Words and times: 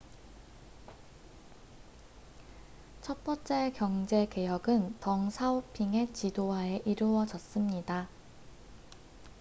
첫 3.03 3.23
번째 3.23 3.71
경제 3.75 4.25
개혁은 4.25 4.99
덩 4.99 5.29
사오핑의 5.29 6.11
지도하에 6.11 6.81
이루어졌습니다 6.85 8.09